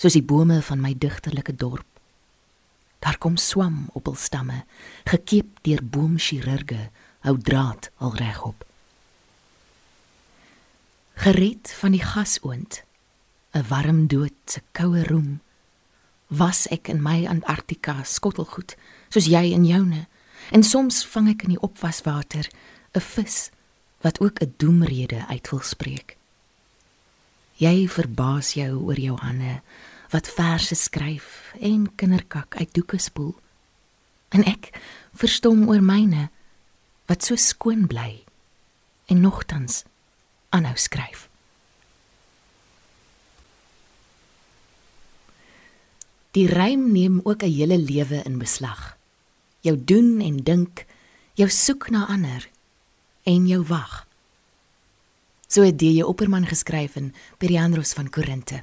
Soos 0.00 0.16
die 0.16 0.24
bome 0.24 0.60
van 0.62 0.80
my 0.80 0.94
digterlike 0.94 1.56
dorp. 1.56 1.86
Daar 3.00 3.18
kom 3.18 3.36
swam 3.36 3.88
op 3.96 4.08
hul 4.10 4.16
stamme, 4.16 4.64
gekeep 5.08 5.62
deur 5.64 5.80
boomchirurge, 5.82 6.90
hou 7.24 7.36
draad 7.40 7.88
al 7.98 8.16
regop. 8.20 8.64
Gered 11.20 11.72
van 11.80 11.92
die 11.96 12.04
gasoond, 12.04 12.82
'n 13.52 13.64
warm 13.68 14.06
dood 14.06 14.36
se 14.44 14.60
koue 14.72 15.02
roem, 15.04 15.40
was 16.28 16.66
ek 16.70 16.88
in 16.88 17.02
my 17.02 17.26
Antarktika 17.26 18.04
skottelgoed, 18.04 18.76
soos 19.08 19.26
jy 19.26 19.50
in 19.52 19.64
joune. 19.64 20.06
En 20.50 20.62
soms 20.62 21.04
vang 21.06 21.28
ek 21.30 21.44
in 21.46 21.54
die 21.54 21.62
opwaswater 21.62 22.48
'n 22.92 23.00
vis 23.00 23.50
wat 24.02 24.20
ook 24.20 24.40
'n 24.40 24.54
doemrede 24.56 25.26
uit 25.26 25.50
wil 25.50 25.60
spreek. 25.60 26.16
Jy 27.54 27.88
verbaas 27.88 28.52
jou 28.52 28.82
oor 28.82 28.98
jou 28.98 29.16
hande 29.18 29.62
wat 30.10 30.28
verse 30.28 30.74
skryf 30.74 31.54
en 31.60 31.94
kinderkak 31.94 32.56
uit 32.56 32.74
doeke 32.74 32.98
spoel. 32.98 33.34
En 34.28 34.44
ek 34.44 34.70
verstom 35.12 35.68
oor 35.68 35.82
myne 35.82 36.30
wat 37.06 37.24
so 37.24 37.36
skoon 37.36 37.86
bly 37.86 38.24
en 39.06 39.20
nogtans 39.20 39.84
aanhou 40.48 40.76
skryf. 40.76 41.28
Die 46.30 46.46
rym 46.46 46.92
neem 46.92 47.20
ook 47.22 47.42
'n 47.42 47.52
hele 47.52 47.78
lewe 47.78 48.22
in 48.22 48.38
beslag 48.38 48.99
jou 49.60 49.76
doen 49.84 50.20
en 50.20 50.36
dink, 50.36 50.84
jou 51.34 51.48
soek 51.48 51.90
na 51.90 52.06
ander 52.06 52.48
en 53.28 53.46
jou 53.46 53.62
wag. 53.68 54.06
So 55.50 55.62
het 55.66 55.78
die 55.78 56.06
Opperman 56.06 56.46
geskryf 56.46 56.96
in 56.96 57.14
Periandros 57.38 57.92
van 57.92 58.10
Korinte. 58.10 58.62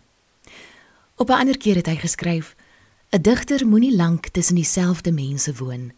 Op 1.15 1.29
'n 1.29 1.39
ander 1.39 1.57
keer 1.57 1.75
het 1.75 1.85
hy 1.85 1.95
geskryf: 1.95 2.55
'n 3.11 3.21
Digter 3.21 3.67
moenie 3.67 3.95
lank 3.95 4.27
tussen 4.27 4.55
dieselfde 4.55 5.11
mense 5.11 5.55
woon, 5.55 5.91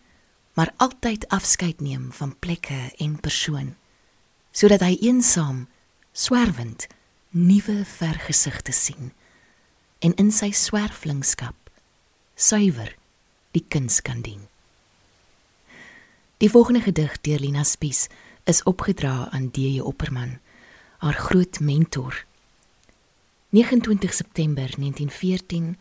maar 0.54 0.74
altyd 0.78 1.28
afskeid 1.28 1.82
neem 1.82 2.12
van 2.12 2.40
plekke 2.40 2.94
en 2.98 3.20
persoon, 3.20 3.76
sodat 4.52 4.80
hy 4.80 4.98
eensaam, 5.02 5.68
swerwend, 6.12 6.88
nuwe 7.30 7.86
vergesigte 7.86 8.72
sien 8.72 9.14
en 10.00 10.16
in 10.16 10.32
sy 10.32 10.50
swerflingskap 10.52 11.56
suiwer 12.40 12.96
die 13.52 13.66
kuns 13.68 14.02
kan 14.02 14.24
dien. 14.24 14.48
Die 16.40 16.50
volgende 16.50 16.80
gedig 16.82 17.22
deur 17.22 17.40
Lina 17.40 17.64
Spies 17.64 18.08
is 18.44 18.64
opgedra 18.64 19.28
aan 19.32 19.50
DJ 19.52 19.80
Opperman, 19.80 20.40
haar 20.98 21.14
groot 21.14 21.60
mentor. 21.60 22.26
29 23.50 24.14
September 24.14 24.64
1914 24.64 25.78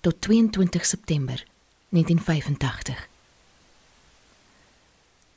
tot 0.00 0.20
22 0.20 0.84
September 0.84 1.44
1985. 1.88 3.08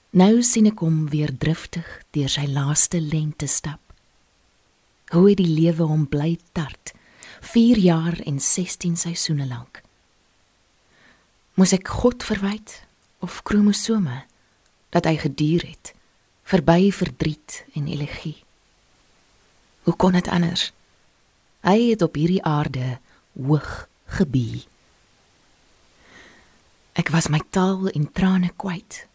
Nou 0.10 0.42
sien 0.42 0.66
ek 0.74 0.82
hom 0.82 1.04
weer 1.14 1.38
driftig 1.38 1.86
deur 2.18 2.34
sy 2.34 2.50
laaste 2.50 2.98
lente 2.98 3.46
stap. 3.46 3.94
Hoe 5.14 5.38
die 5.38 5.52
lewe 5.62 5.86
hom 5.86 6.10
bly 6.10 6.40
tart, 6.58 6.98
4 7.54 7.86
jaar 7.86 8.24
en 8.26 8.42
16 8.42 8.98
seisoene 8.98 9.46
lank. 9.46 9.84
Moes 11.54 11.78
ek 11.78 12.00
God 12.02 12.26
verwyd 12.26 12.82
of 13.22 13.44
kromosome? 13.46 14.24
Dat 14.96 15.06
hy 15.10 15.18
geduur 15.20 15.68
het 15.68 15.92
Verby 16.46 16.92
verdriet 16.94 17.66
en 17.74 17.88
elegie. 17.88 18.44
Hoe 19.84 19.96
kon 19.96 20.12
dit 20.12 20.28
anders? 20.28 20.74
Hy 21.66 21.90
het 21.90 22.02
op 22.06 22.14
hierdie 22.14 22.44
aarde 22.46 23.00
hoog 23.34 23.88
gebie. 24.06 24.68
Ek 26.94 27.10
was 27.10 27.32
my 27.34 27.42
taal 27.50 27.90
en 27.90 28.06
trane 28.14 28.52
kwyt 28.62 29.08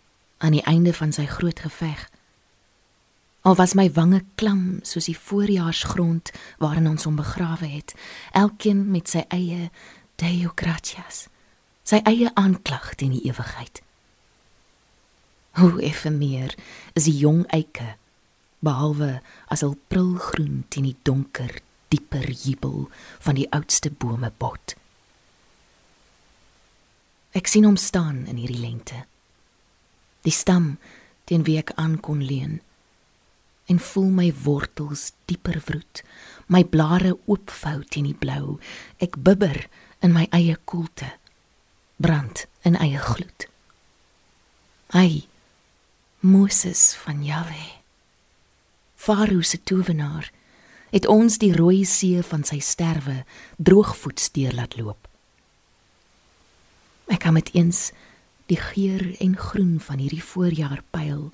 aan 0.42 0.56
die 0.58 0.64
einde 0.66 0.90
van 0.94 1.14
sy 1.14 1.28
groot 1.30 1.62
geveg. 1.62 2.02
Al 3.46 3.54
was 3.54 3.76
my 3.78 3.86
wange 3.94 4.24
klam 4.34 4.80
soos 4.82 5.06
die 5.06 5.16
voorjaarsgrond 5.16 6.32
waarin 6.58 6.90
ons 6.90 7.06
hom 7.06 7.14
begrawe 7.16 7.70
het, 7.70 7.94
elkeen 8.34 8.88
met 8.90 9.08
sy 9.08 9.22
eie 9.30 9.70
Deo 10.18 10.50
gratias, 10.58 11.28
sy 11.86 12.02
eie 12.04 12.34
aanklag 12.34 12.90
teen 12.98 13.14
die 13.14 13.22
ewigheid. 13.30 13.80
Hoe 15.58 15.82
effe 15.82 16.10
meer 16.10 16.54
is 16.94 17.08
die 17.08 17.16
jong 17.18 17.42
eike 17.50 17.96
behalwe 18.60 19.18
as 19.48 19.64
hul 19.64 19.76
prilgroen 19.88 20.64
teen 20.68 20.86
die 20.88 20.98
donker 21.02 21.60
dieper 21.90 22.28
jubel 22.30 22.88
van 23.24 23.38
die 23.38 23.48
oudste 23.56 23.90
bome 23.90 24.30
bot. 24.38 24.76
Ek 27.36 27.48
sien 27.50 27.66
hom 27.66 27.78
staan 27.78 28.26
in 28.30 28.38
hierdie 28.40 28.60
lente. 28.60 29.04
Die 30.26 30.34
stam 30.34 30.74
teen 31.30 31.46
wie 31.46 31.58
ek 31.60 31.72
aan 31.80 31.98
kon 32.02 32.22
leun 32.26 32.60
en 33.70 33.78
voel 33.78 34.08
my 34.10 34.28
wortels 34.42 35.12
dieper 35.30 35.60
vroet, 35.62 36.00
my 36.50 36.64
blare 36.66 37.12
oopvou 37.30 37.84
teen 37.86 38.08
die 38.08 38.16
blou. 38.18 38.56
Ek 38.98 39.14
bibber 39.14 39.68
in 40.02 40.10
my 40.10 40.24
eie 40.34 40.56
koelte, 40.66 41.12
brand 42.02 42.48
in 42.66 42.74
eie 42.82 42.98
gloed. 42.98 43.46
Ai 44.90 45.29
Moses 46.20 46.94
van 46.94 47.24
Jahwe. 47.24 47.80
Farao 48.94 49.40
se 49.40 49.62
towenaar 49.62 50.33
het 50.90 51.06
ons 51.06 51.38
die 51.40 51.54
rooi 51.56 51.85
see 51.88 52.20
van 52.22 52.42
sy 52.44 52.59
sterwe 52.61 53.22
droogvoets 53.56 54.28
deur 54.35 54.52
laat 54.52 54.76
loop. 54.76 55.09
Ek 57.09 57.22
kan 57.24 57.33
met 57.38 57.48
eens 57.56 57.94
die 58.52 58.61
geur 58.61 59.00
en 59.16 59.33
groen 59.37 59.78
van 59.80 60.02
hierdie 60.02 60.20
voorjaar 60.20 60.83
pyl. 60.92 61.30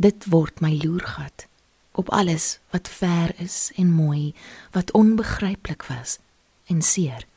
Dit 0.00 0.30
word 0.32 0.64
my 0.64 0.72
loergat 0.80 1.44
op 1.92 2.08
alles 2.08 2.58
wat 2.72 2.88
ver 2.88 3.36
is 3.36 3.68
en 3.76 3.92
mooi, 3.92 4.32
wat 4.72 4.96
onbegryplik 4.96 5.84
was 5.92 6.16
en 6.72 6.80
seer. 6.80 7.28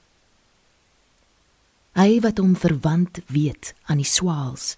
Hy 2.00 2.22
wat 2.24 2.40
hom 2.40 2.56
verwant 2.56 3.20
weet 3.28 3.76
aan 3.92 4.00
die 4.00 4.08
swaals 4.08 4.78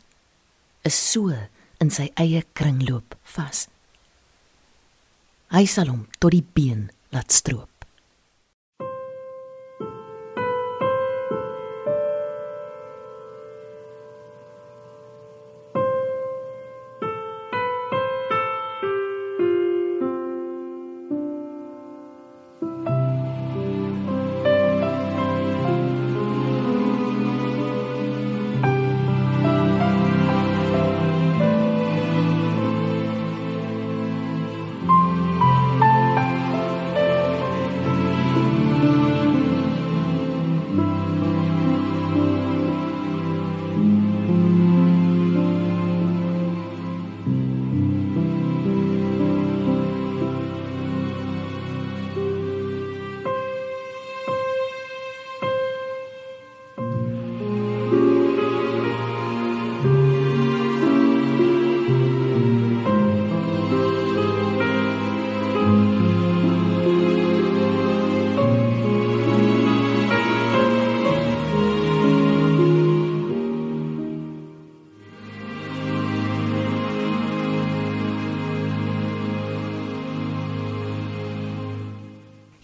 is 0.82 0.97
so 0.97 1.36
in 1.79 1.91
sy 1.93 2.09
eie 2.19 2.43
kringloop 2.53 3.15
vas 3.35 3.67
hy 5.53 5.65
sal 5.65 5.89
hom 5.89 6.05
tot 6.21 6.33
die 6.35 6.45
been 6.45 6.89
laat 7.13 7.33
stroop. 7.33 7.68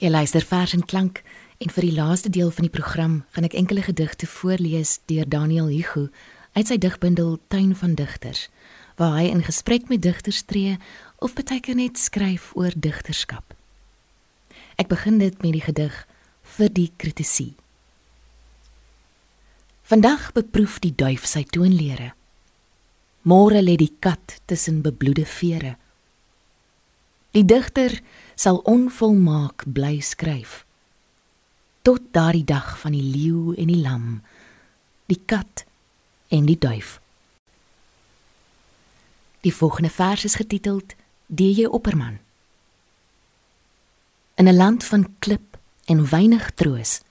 Jy 0.05 0.11
luister 0.11 0.43
vers 0.45 0.73
en 0.77 0.83
klank 0.85 1.23
en 1.57 1.71
vir 1.73 1.81
die 1.81 1.95
laaste 1.95 2.29
deel 2.29 2.51
van 2.53 2.67
die 2.67 2.73
program 2.73 3.13
gaan 3.33 3.47
ek 3.47 3.55
enkele 3.57 3.81
gedigte 3.81 4.27
voorlees 4.29 4.99
deur 5.09 5.25
Daniel 5.25 5.71
Hugo 5.71 6.11
uit 6.53 6.69
sy 6.69 6.75
digbundel 6.77 7.39
Tuin 7.49 7.71
van 7.73 7.95
Digters 7.97 8.43
waar 9.01 9.15
hy 9.17 9.23
in 9.33 9.41
gesprek 9.41 9.87
met 9.89 10.03
digters 10.05 10.43
tree 10.45 10.75
of 11.25 11.33
baie 11.33 11.57
keer 11.57 11.79
net 11.79 11.97
skryf 11.97 12.51
oor 12.53 12.75
digterskap. 12.77 13.55
Ek 14.77 14.91
begin 14.93 15.17
dit 15.17 15.41
met 15.41 15.57
die 15.57 15.63
gedig 15.65 15.97
vir 16.53 16.69
die 16.77 16.91
kritisie. 17.01 17.55
Vandag 19.89 20.35
beproef 20.37 20.77
die 20.85 20.93
duif 20.93 21.25
sy 21.25 21.47
toonlere. 21.49 22.11
Môre 23.25 23.65
lê 23.65 23.73
die 23.81 23.95
kat 24.05 24.37
tussen 24.45 24.83
bebloede 24.85 25.25
vere. 25.25 25.79
Die 27.35 27.43
digter 27.43 27.91
sal 28.39 28.61
onvolmaak 28.63 29.65
bly 29.67 29.99
skryf. 29.99 30.63
Tot 31.83 32.01
daardie 32.15 32.45
dag 32.47 32.77
van 32.79 32.95
die 32.95 33.03
leeu 33.03 33.51
en 33.59 33.67
die 33.67 33.81
lam 33.83 34.21
die 35.05 35.19
kat 35.25 35.65
en 36.33 36.47
die 36.49 36.57
duif. 36.57 36.99
Die 39.45 39.53
volgende 39.53 39.91
vers 39.93 40.23
is 40.25 40.37
getiteld 40.39 40.95
DJ 41.27 41.65
Opperman. 41.65 42.17
In 44.35 44.47
'n 44.47 44.55
land 44.55 44.83
van 44.83 45.15
klip 45.19 45.57
en 45.85 46.09
weinig 46.09 46.51
troos 46.51 47.01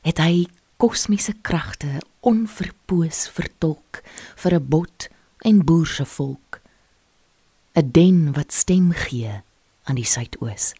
het 0.00 0.18
hy 0.18 0.46
kosmiese 0.76 1.34
kragte 1.40 2.02
onverpoos 2.20 3.28
vertolk 3.28 4.02
vir 4.36 4.54
'n 4.54 4.68
bot 4.68 5.08
en 5.38 5.64
boerse 5.64 6.04
volk 6.04 6.57
'n 7.78 7.90
den 7.90 8.32
wat 8.32 8.52
stem 8.52 8.90
gee 8.92 9.42
aan 9.82 9.94
die 9.94 10.04
suidoos. 10.04 10.74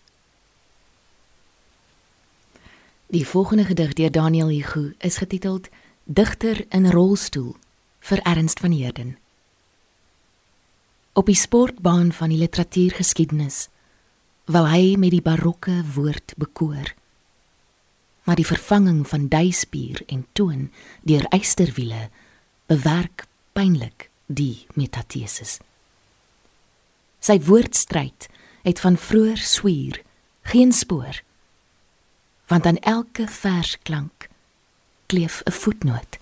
Die 3.06 3.26
volgende 3.26 3.64
gedig 3.64 3.92
deur 3.92 4.10
Daniel 4.10 4.48
Hugo 4.48 4.90
is 4.98 5.16
getiteld 5.16 5.68
Digter 6.04 6.66
in 6.68 6.90
rolstoel 6.90 7.56
vir 8.00 8.18
Ernst 8.18 8.60
van 8.60 8.70
Heerden. 8.70 9.18
Op 11.12 11.26
die 11.26 11.34
sportbaan 11.34 12.12
van 12.12 12.28
die 12.28 12.38
literatuurgeskiedenis 12.38 13.68
wil 14.44 14.68
hy 14.68 14.96
met 14.96 15.10
die 15.10 15.22
barokke 15.22 15.84
woord 15.94 16.34
bekoor. 16.36 16.94
Maar 18.24 18.36
die 18.36 18.46
vervanging 18.46 19.08
van 19.08 19.28
duispier 19.28 20.02
en 20.06 20.26
toon 20.32 20.70
deur 21.02 21.24
eysterwiele 21.30 22.10
bewerk 22.66 23.26
pynlik 23.52 24.10
die 24.26 24.66
metathesis. 24.74 25.58
Sy 27.18 27.40
woordstryd 27.40 28.28
het 28.62 28.80
van 28.80 28.96
vroeër 28.96 29.36
swier 29.36 30.02
geen 30.42 30.72
spoor. 30.72 31.22
Want 32.46 32.66
aan 32.66 32.78
elke 32.78 33.28
versklank 33.28 34.28
kleef 35.06 35.42
'n 35.44 35.52
voetnoot. 35.52 36.18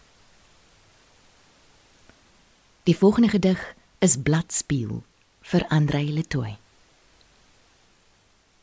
Die 2.82 2.96
volgende 2.96 3.28
gedig 3.28 3.74
is 3.98 4.16
bladspieel 4.16 5.02
vir 5.40 5.66
Andre 5.68 6.02
Letoy. 6.02 6.56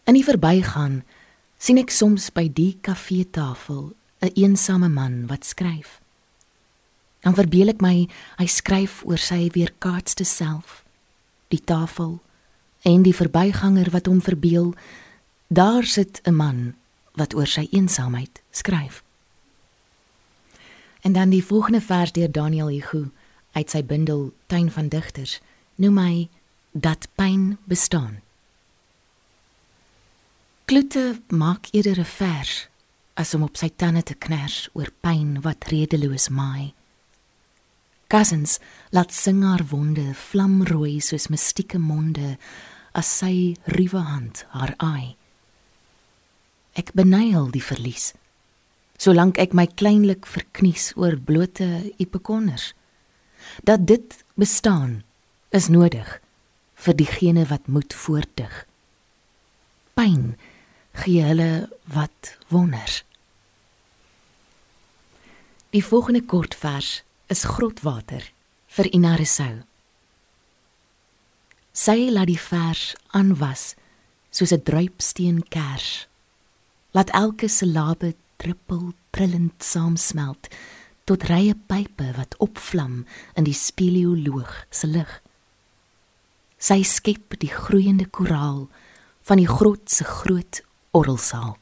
In 0.03 0.13
die 0.13 0.23
verbygaan 0.23 1.03
sien 1.57 1.77
ek 1.77 1.91
soms 1.91 2.31
by 2.31 2.47
die 2.47 2.77
kafeetafel 2.81 3.91
'n 3.91 3.95
een 4.25 4.31
eensame 4.35 4.89
man 4.89 5.27
wat 5.27 5.45
skryf. 5.45 5.99
Dan 7.19 7.35
verbeel 7.35 7.67
ek 7.67 7.81
my 7.81 8.07
hy 8.37 8.47
skryf 8.47 9.03
oor 9.05 9.17
sy 9.17 9.49
weerkaatste 9.51 10.23
self 10.23 10.83
die 11.47 11.63
tafel 11.63 12.19
en 12.83 13.03
die 13.03 13.15
verbyganger 13.15 13.89
wat 13.91 14.05
hom 14.11 14.21
verbeel 14.21 14.73
daar 15.47 15.83
sit 15.83 16.21
'n 16.23 16.35
man 16.35 16.75
wat 17.13 17.35
oor 17.35 17.47
sy 17.47 17.67
eensaamheid 17.71 18.41
skryf. 18.51 19.03
En 21.01 21.13
dan 21.13 21.29
die 21.29 21.45
volgende 21.45 21.81
vers 21.81 22.11
deur 22.11 22.31
Daniel 22.31 22.67
Hugo 22.67 23.11
uit 23.51 23.69
sy 23.69 23.83
bundel 23.83 24.33
Tuin 24.47 24.71
van 24.71 24.87
Digters 24.87 25.41
noem 25.75 25.97
hy 25.97 26.29
dat 26.71 27.07
pyn 27.15 27.57
bestaan. 27.63 28.21
Kloete 30.65 31.21
maak 31.27 31.67
eerder 31.71 31.99
'n 31.99 32.05
vers 32.05 32.67
as 33.13 33.33
om 33.33 33.43
op 33.43 33.57
sy 33.57 33.69
tande 33.75 34.03
te 34.03 34.13
kners 34.13 34.69
oor 34.73 34.91
pyn 35.01 35.41
wat 35.41 35.67
redeloos 35.69 36.29
maai. 36.29 36.73
Cousins 38.07 38.59
laat 38.89 39.13
sing 39.13 39.43
haar 39.43 39.65
wonde 39.69 40.13
vlamrooi 40.13 40.99
soos 41.01 41.27
mystieke 41.27 41.79
monde 41.79 42.37
as 42.93 43.09
sy 43.19 43.55
ruwe 43.75 44.01
hand 44.05 44.45
haar 44.53 44.75
aai. 44.77 45.15
Ek 46.77 46.93
benyel 46.97 47.49
die 47.53 47.63
verlies 47.63 48.13
solank 49.03 49.39
ek 49.41 49.55
my 49.57 49.65
kleinlik 49.67 50.27
verknies 50.29 50.91
oor 50.95 51.17
blote 51.17 51.67
ipekonners 51.99 52.71
dat 53.67 53.87
dit 53.89 54.15
bestaan 54.39 55.01
is 55.51 55.67
nodig 55.67 56.07
vir 56.85 56.95
diegene 56.99 57.43
wat 57.49 57.67
moet 57.67 57.93
voortdig. 57.93 58.53
Pyn 59.97 60.35
gee 61.03 61.23
hulle 61.25 61.67
wat 61.91 62.35
wonders. 62.53 63.01
Die 65.73 65.83
volgende 65.83 66.21
kortvers 66.21 67.01
is 67.33 67.43
grotwater 67.49 68.25
vir 68.77 68.89
Inarisou 68.93 69.63
sy 71.73 72.09
laat 72.13 72.29
die 72.29 72.39
vers 72.39 72.93
aanwas 73.17 73.73
soos 74.29 74.53
'n 74.53 74.63
druipsteen 74.63 75.41
kers 75.49 76.07
laat 76.93 77.09
elke 77.09 77.47
silabe 77.49 78.13
druppel 78.37 78.93
trillend 79.09 79.63
saamsmelt 79.63 80.49
tot 81.09 81.25
rye 81.27 81.55
pype 81.67 82.13
wat 82.17 82.37
opvlam 82.37 83.03
in 83.35 83.43
die 83.43 83.55
speleoloog 83.57 84.53
se 84.69 84.87
lig. 84.87 85.09
Sy 86.57 86.83
skep 86.87 87.35
die 87.41 87.51
groeiende 87.51 88.05
koraal 88.05 88.69
van 89.27 89.41
die 89.41 89.49
grot 89.49 89.89
se 89.91 90.05
groot 90.07 90.61
orrelsaal. 90.91 91.57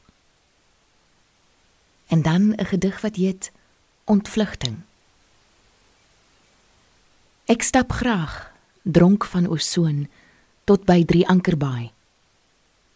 En 2.07 2.21
dan 2.21 2.53
'n 2.53 2.65
gedig 2.65 3.01
wat 3.01 3.15
heet 3.15 3.51
Ontvlugting. 4.05 4.83
Ek 7.45 7.61
stap 7.61 7.91
graag 7.91 8.50
dronk 8.83 9.25
van 9.25 9.47
osoon 9.47 10.07
tot 10.63 10.85
by 10.85 11.03
drie 11.05 11.27
ankerbaai. 11.27 11.91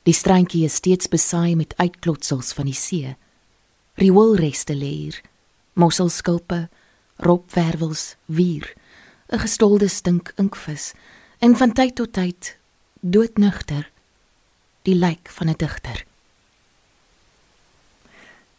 Die 0.04 0.14
strandjie 0.14 0.66
is 0.66 0.76
steeds 0.76 1.08
besaai 1.08 1.56
met 1.56 1.74
uitklotsels 1.78 2.54
van 2.54 2.66
die 2.66 2.78
see 2.78 3.16
rioolreste 3.96 4.76
leer, 4.76 5.22
mosselskulpe, 5.74 6.70
ropwervels, 7.16 8.16
wier, 8.26 8.74
'n 9.32 9.40
gestolde 9.40 9.88
stink 9.88 10.34
inkvis 10.36 10.94
en 11.40 11.56
van 11.56 11.72
tyd 11.74 11.96
tot 11.96 12.14
tyd 12.14 12.58
doodnugter 13.00 13.90
die 14.82 14.96
lijk 14.96 15.30
van 15.30 15.50
'n 15.50 15.58
digter. 15.58 16.06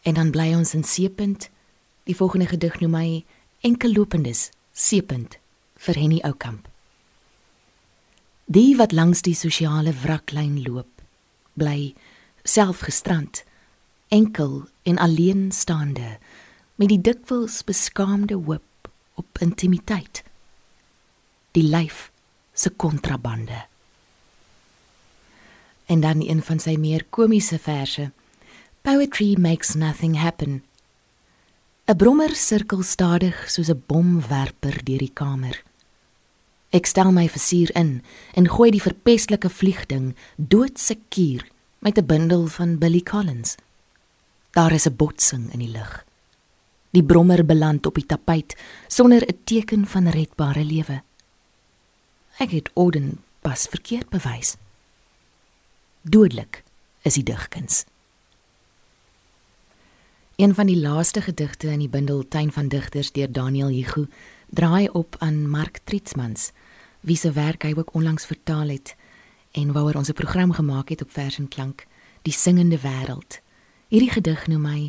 En 0.01 0.13
dan 0.13 0.31
bly 0.31 0.53
ons 0.53 0.73
in 0.73 0.83
Seepunt. 0.83 1.49
Die 2.03 2.15
volgende 2.15 2.45
gedig 2.45 2.79
noem 2.79 2.91
my 2.91 3.25
Enkel 3.59 3.91
lopendes 3.91 4.49
Seepunt 4.71 5.37
vir 5.75 5.95
Henny 5.95 6.19
Oukamp. 6.21 6.76
Die 8.47 8.77
wat 8.79 8.93
langs 8.95 9.25
die 9.27 9.35
sosiale 9.35 9.91
wraklyn 9.91 10.61
loop, 10.63 11.01
bly 11.59 11.91
self 12.47 12.79
gestrand 12.87 13.41
enkel 14.07 14.69
en 14.87 15.01
alleen 15.03 15.51
staande 15.51 16.13
met 16.79 16.93
die 16.93 17.01
dikwels 17.03 17.59
beskaamde 17.67 18.37
hoop 18.47 18.87
op 19.19 19.43
intimiteit. 19.43 20.23
Die 21.51 21.65
lyf 21.67 22.07
se 22.55 22.71
kontrabande. 22.71 23.65
En 25.91 25.99
dan 25.99 26.23
een 26.23 26.39
van 26.39 26.63
sy 26.63 26.77
meer 26.79 27.03
komiese 27.09 27.59
verse. 27.59 28.11
Poetry 28.81 29.35
makes 29.35 29.75
nothing 29.75 30.15
happen. 30.23 30.63
'n 31.87 31.95
brommer 31.95 32.35
sirkel 32.35 32.83
stadig 32.83 33.49
soos 33.51 33.67
'n 33.67 33.83
bomwerper 33.87 34.83
deur 34.83 35.03
die 35.03 35.13
kamer 35.13 35.66
ek 36.69 36.85
stel 36.85 37.11
my 37.11 37.29
versier 37.29 37.71
in 37.75 38.03
en 38.33 38.49
gooi 38.49 38.71
die 38.71 38.81
verpestelike 38.81 39.49
vliegding 39.49 40.15
doodsekuur 40.35 41.47
met 41.79 41.97
'n 41.97 42.05
bundel 42.05 42.47
van 42.47 42.77
Billy 42.77 43.01
Collins 43.01 43.55
Daar 44.57 44.71
is 44.71 44.87
'n 44.87 44.95
botsing 44.95 45.53
in 45.53 45.59
die 45.59 45.69
lug. 45.69 46.05
Die 46.89 47.03
brommer 47.03 47.45
beland 47.45 47.85
op 47.85 47.93
die 47.93 48.05
tapijt 48.05 48.57
sonder 48.87 49.21
'n 49.21 49.39
teken 49.43 49.87
van 49.87 50.07
redbare 50.07 50.63
lewe. 50.63 51.01
Ek 52.37 52.49
het 52.49 52.69
Oden 52.73 53.23
pas 53.41 53.67
verkeerd 53.67 54.09
bewys. 54.09 54.55
Dodelik 56.01 56.63
is 57.01 57.13
die 57.13 57.23
digkuns. 57.23 57.83
Een 60.35 60.53
van 60.55 60.65
die 60.65 60.77
laaste 60.77 61.21
gedigte 61.21 61.67
in 61.67 61.79
die 61.79 61.89
bundel 61.89 62.27
Tuin 62.27 62.51
van 62.51 62.67
Digters 62.67 63.11
deur 63.11 63.31
Daniel 63.31 63.67
Hugo 63.67 64.05
draai 64.49 64.87
op 64.89 65.15
aan 65.19 65.49
Mark 65.49 65.79
Tritsmans, 65.83 66.51
wie 66.99 67.17
se 67.17 67.31
werk 67.31 67.63
hy 67.63 67.73
ook 67.77 67.93
onlangs 67.93 68.25
vertaal 68.25 68.67
het 68.67 68.95
en 69.51 69.71
waaroor 69.71 69.95
ons 69.95 70.09
'n 70.09 70.13
program 70.13 70.51
gemaak 70.51 70.89
het 70.89 71.01
op 71.01 71.11
Vers 71.11 71.37
en 71.37 71.47
Klank, 71.47 71.87
Die 72.27 72.35
singende 72.35 72.75
wêreld. 72.83 73.39
Hierdie 73.87 74.11
gedig 74.11 74.47
noem 74.51 74.65
my 74.67 74.81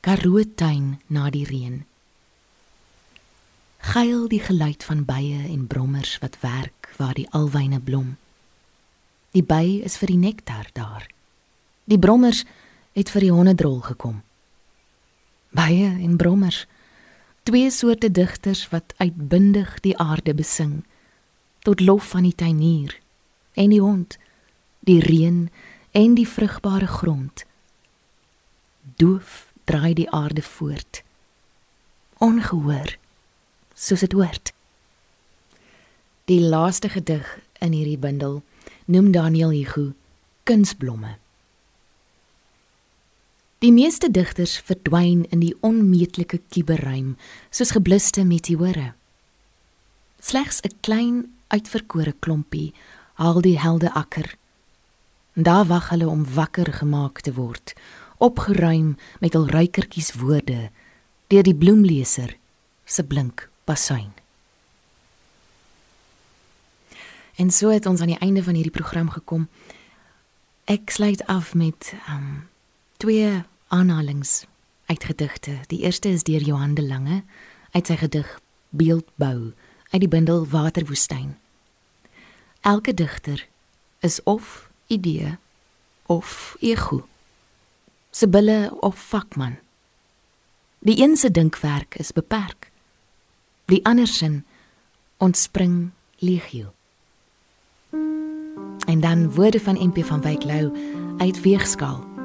Karoo 0.00 0.40
tuin 0.56 0.94
na 1.12 1.28
die 1.28 1.44
reën. 1.44 1.82
Geil 3.92 4.22
die 4.32 4.40
geluid 4.40 4.84
van 4.84 5.02
bye 5.04 5.42
en 5.44 5.66
brommers 5.68 6.14
wat 6.22 6.38
werk 6.40 6.88
waar 6.96 7.12
die 7.18 7.26
alwyne 7.36 7.82
blom. 7.84 8.14
Die 9.36 9.44
by 9.44 9.82
is 9.84 9.98
vir 10.00 10.14
die 10.14 10.22
nektar 10.22 10.70
daar. 10.72 11.04
Die 11.84 12.00
brommers 12.00 12.46
het 12.96 13.12
vir 13.12 13.26
die 13.26 13.34
honderdrol 13.34 13.82
gekom. 13.84 14.22
Bye 15.52 15.92
en 16.00 16.16
brommers, 16.16 16.64
twee 17.46 17.70
soorte 17.70 18.10
digters 18.10 18.68
wat 18.68 18.94
uitbundig 18.96 19.80
die 19.80 19.94
aarde 19.98 20.34
besing. 20.34 20.84
Tot 21.58 21.80
lof 21.80 22.08
van 22.10 22.22
die 22.26 22.34
tuinier 22.34 22.98
en 23.54 23.70
die 23.70 23.80
hond, 23.80 24.18
die 24.80 24.98
reën 25.00 25.46
en 25.90 26.14
die 26.18 26.26
vrugbare 26.28 26.86
grond. 26.86 27.44
Doof 28.98 29.52
draai 29.64 29.94
die 29.94 30.10
aarde 30.10 30.42
voort. 30.42 31.02
Ongehoor 32.18 32.96
soos 33.74 34.02
dit 34.02 34.12
hoort. 34.12 34.52
Die 36.26 36.40
laaste 36.42 36.88
gedig 36.88 37.30
in 37.62 37.78
hierdie 37.78 37.98
bundel 37.98 38.42
noem 38.90 39.12
Daniel 39.14 39.54
Hugo 39.54 39.92
kunsblomme 40.42 41.14
die 43.64 43.72
meeste 43.72 44.10
digters 44.10 44.58
verdwyn 44.68 45.24
in 45.30 45.40
die 45.40 45.54
onmeetlike 45.60 46.40
kuberruim 46.52 47.14
soos 47.50 47.72
gebluste 47.76 48.24
meteore 48.24 48.92
slegs 50.20 50.60
'n 50.62 50.74
klein 50.80 51.16
uitverkore 51.48 52.14
klompie 52.20 52.74
haal 53.14 53.40
die 53.40 53.58
helde 53.58 53.92
akker 53.92 54.36
daar 55.34 55.66
wag 55.66 55.88
hulle 55.88 56.08
om 56.08 56.24
wakker 56.34 56.72
gemaak 56.72 57.20
te 57.20 57.32
word 57.32 57.74
opgeruim 58.18 58.96
met 59.20 59.34
al 59.34 59.48
ruikertjies 59.48 60.12
woorde 60.14 60.70
deur 61.26 61.42
die 61.42 61.54
bloemleser 61.54 62.36
se 62.84 63.04
blink 63.04 63.48
pasuin. 63.64 64.12
En 67.36 67.50
so 67.50 67.68
het 67.68 67.86
ons 67.86 68.00
aan 68.00 68.14
die 68.14 68.18
einde 68.18 68.42
van 68.42 68.54
hierdie 68.54 68.72
program 68.72 69.10
gekom. 69.10 69.48
Ek 70.64 70.90
sluit 70.90 71.26
af 71.26 71.54
met 71.54 71.92
um 72.08 72.48
twee 73.06 73.42
aanhalings 73.68 74.46
uit 74.86 75.04
gedigte. 75.04 75.60
Die 75.66 75.80
eerste 75.80 76.08
is 76.08 76.22
deur 76.22 76.42
Johan 76.42 76.74
de 76.74 76.82
Lange 76.82 77.22
uit 77.70 77.86
sy 77.86 77.94
gedig 78.00 78.26
Beeldbou 78.74 79.52
uit 79.92 80.00
die 80.02 80.10
bundel 80.10 80.42
Waterwoestyn. 80.50 81.36
Elke 82.66 82.94
digter 82.94 83.44
is 84.02 84.18
of 84.26 84.66
idee 84.90 85.36
of 86.10 86.56
ego 86.58 87.06
sibylle 88.10 88.74
of 88.80 88.98
vakman. 88.98 89.54
Die 90.82 90.98
een 90.98 91.16
se 91.16 91.30
dinkwerk 91.30 91.94
is 92.02 92.10
beperk. 92.12 92.72
Die 93.70 93.84
ander 93.86 94.06
sin 94.06 94.42
ontspring 95.16 95.90
legio. 96.18 96.72
En 98.86 99.00
dan 99.00 99.30
woorde 99.30 99.60
van 99.60 99.78
MP 99.78 100.04
van 100.04 100.20
Wyk 100.20 100.42
Lou 100.44 100.74
uit 101.18 101.40
Weegskaal. 101.42 102.15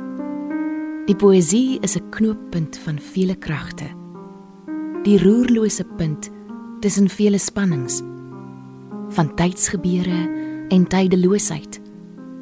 Die 1.12 1.20
poësie 1.20 1.76
is 1.84 1.98
'n 1.98 2.10
knooppunt 2.10 2.78
van 2.78 2.98
vele 2.98 3.36
kragte. 3.36 3.84
Die 5.04 5.20
roerlose 5.20 5.84
punt 5.84 6.30
tussen 6.80 7.10
vele 7.10 7.38
spannings. 7.38 8.02
Van 9.10 9.36
tydsgebeure 9.36 10.30
en 10.70 10.88
tydeloosheid, 10.88 11.82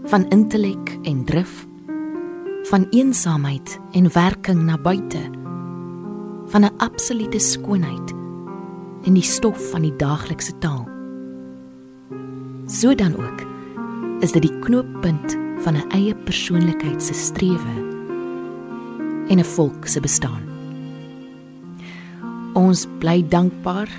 van 0.04 0.28
intellek 0.30 1.00
en 1.02 1.26
drif. 1.26 1.68
Van 2.64 2.86
eensaamheid 2.90 3.80
en 3.92 4.14
werking 4.14 4.62
na 4.64 4.78
buite 4.78 5.22
van 6.46 6.62
'n 6.62 6.78
absolute 6.78 7.40
skoonheid 7.40 8.14
in 9.02 9.14
die 9.14 9.24
stof 9.24 9.70
van 9.72 9.82
die 9.82 9.96
daaglikse 9.96 10.58
taal. 10.60 10.88
So 12.66 12.96
dan 12.96 13.16
ook 13.16 13.42
is 14.20 14.32
dit 14.32 14.42
die 14.42 14.60
knooppunt 14.60 15.38
van 15.58 15.74
'n 15.74 15.90
eie 15.90 16.16
persoonlikheid 16.16 17.04
se 17.04 17.14
strewe 17.14 17.89
en 19.30 19.40
'n 19.40 19.44
volk 19.46 19.88
se 19.88 20.00
bestaan. 20.00 20.42
Ons 22.54 22.88
bly 23.00 23.26
dankbaar 23.28 23.90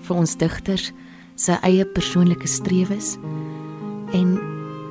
vir 0.00 0.16
ons 0.16 0.36
digters 0.36 0.92
se 1.34 1.52
eie 1.62 1.84
persoonlike 1.84 2.46
strewes 2.46 3.16
en 4.12 4.38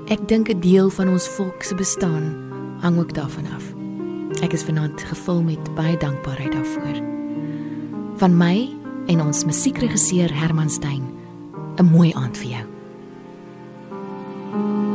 ek 0.07 0.27
dink 0.27 0.49
'n 0.49 0.59
deel 0.59 0.89
van 0.89 1.09
ons 1.09 1.27
volk 1.27 1.63
se 1.63 1.75
bestaan 1.75 2.35
hang 2.79 2.97
ook 2.97 3.13
daarvan 3.13 3.45
af. 3.55 3.73
Ek 4.41 4.53
is 4.53 4.63
vanaand 4.63 5.01
gevul 5.01 5.41
met 5.41 5.75
baie 5.75 5.97
dankbaarheid 5.97 6.51
daarvoor. 6.51 6.97
Van 8.17 8.37
my 8.37 8.69
en 9.07 9.21
ons 9.21 9.45
musiekregisseur 9.45 10.33
Herman 10.33 10.69
Stein 10.69 11.03
'n 11.77 11.85
mooi 11.85 12.13
aand 12.13 12.37
vir 12.37 12.49
jou. 12.49 12.65
thank 14.53 14.87
you 14.87 14.92